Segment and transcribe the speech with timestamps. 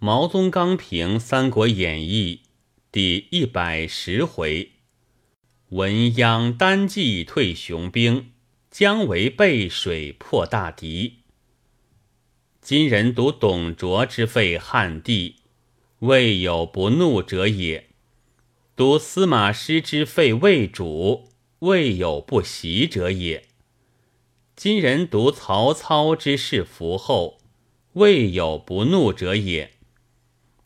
[0.00, 2.42] 毛宗刚评《三国演义》
[2.92, 4.70] 第一百十回：
[5.70, 8.30] 文鸯单骑退雄兵，
[8.70, 11.24] 姜维背水破大敌。
[12.60, 15.40] 今人读董卓之废汉帝，
[15.98, 17.86] 未有不怒者也；
[18.76, 23.48] 读司马师之废魏主，未有不喜者也。
[24.54, 27.40] 今人读曹操之弑伏后，
[27.94, 29.72] 未有不怒者也。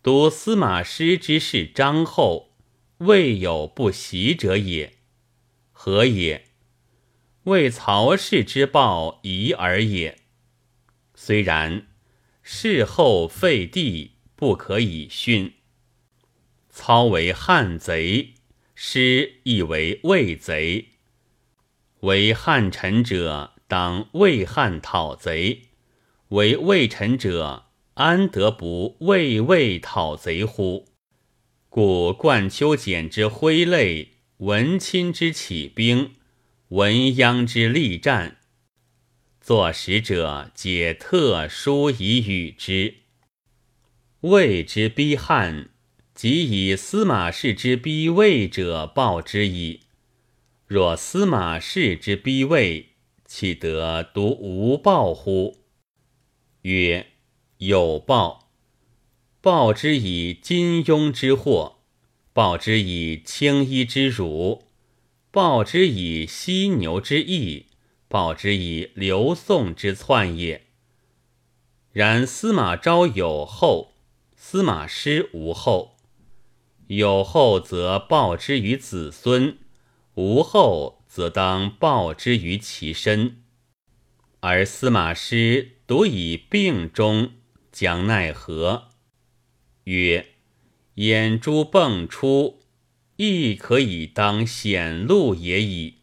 [0.02, 2.56] 读司马师之事张后，
[2.98, 4.94] 未有不习者也。
[5.70, 6.46] 何也？
[7.44, 10.18] 为曹氏之报疑而也。
[11.14, 11.86] 虽然，
[12.42, 15.54] 事后废帝不可以训。
[16.68, 18.34] 操为汉贼，
[18.74, 20.88] 师亦为魏贼。
[22.00, 25.68] 为汉臣者，当为汉讨贼；
[26.30, 30.86] 为魏臣者，安得不畏魏讨贼乎？
[31.68, 36.14] 故冠丘简之挥泪，文钦之起兵，
[36.68, 38.38] 文鸯之力战，
[39.42, 42.94] 作使者皆特殊以与之。
[44.20, 45.68] 魏之逼汉，
[46.14, 49.80] 即以司马氏之逼魏者报之矣。
[50.66, 52.94] 若司马氏之逼魏，
[53.26, 55.58] 岂得独无报乎？
[56.62, 57.11] 曰。
[57.64, 58.48] 有报，
[59.40, 61.76] 报之以金庸之祸，
[62.32, 64.64] 报之以青衣之辱，
[65.30, 67.66] 报之以犀牛之翼，
[68.08, 70.66] 报之以刘宋之篡也。
[71.92, 73.92] 然司马昭有后，
[74.34, 75.98] 司马师无后。
[76.88, 79.56] 有后则报之于子孙，
[80.14, 83.40] 无后则当报之于其身。
[84.40, 87.34] 而司马师独以病终。
[87.72, 88.90] 将奈何？
[89.84, 90.26] 曰：
[90.96, 92.60] 眼珠迸出，
[93.16, 95.94] 亦可以当显露也已。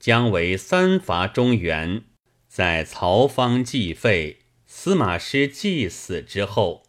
[0.00, 2.02] 姜维三伐中原，
[2.48, 6.82] 在曹方既废，司马师既死之后，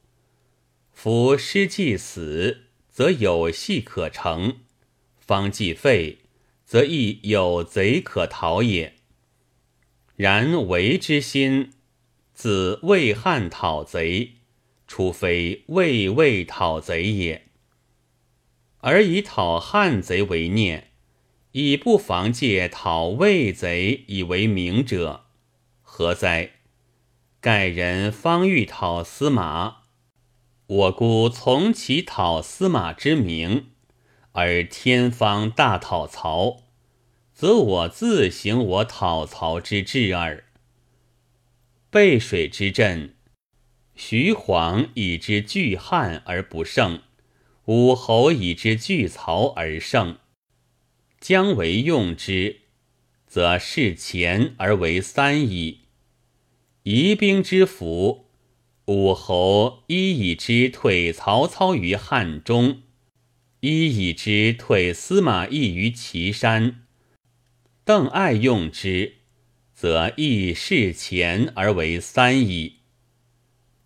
[0.91, 4.57] 夫师既死，则有戏可成；
[5.19, 6.17] 方既废，
[6.65, 8.95] 则亦有贼可逃也。
[10.15, 11.73] 然为之心。
[12.37, 14.33] 自魏汉讨贼，
[14.85, 17.47] 除非魏魏讨贼也。
[18.77, 20.91] 而以讨汉贼为念，
[21.53, 25.25] 以不妨借讨魏贼以为名者，
[25.81, 26.51] 何哉？
[27.41, 29.77] 盖人方欲讨司马，
[30.67, 33.71] 我孤从其讨司马之名，
[34.33, 36.65] 而天方大讨曹，
[37.33, 40.43] 则我自行我讨曹之志耳。
[41.89, 43.15] 背水之阵，
[43.95, 47.01] 徐晃以之拒汉而不胜，
[47.63, 50.17] 武侯以之拒曹而胜。
[51.21, 52.57] 姜维用之，
[53.25, 55.83] 则事前而为三矣。
[56.83, 58.25] 夷兵之福，
[58.87, 62.81] 武侯一以之退曹操于汉中，
[63.61, 66.85] 一以之退司马懿于岐山。
[67.85, 69.13] 邓艾用之。
[69.79, 72.77] 则亦事前而为三矣。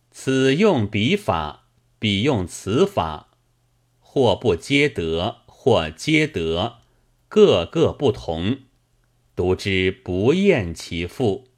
[0.10, 1.68] 此用彼法，
[2.00, 3.32] 彼用此法，
[4.00, 6.78] 或不皆得，或皆得，
[7.28, 8.60] 各个不同，
[9.36, 11.51] 读之不厌其复。